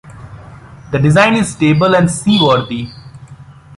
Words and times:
The 0.91 0.97
design 0.97 1.35
is 1.35 1.51
stable 1.53 1.95
and 1.95 2.09
seaworthy. 2.09 2.87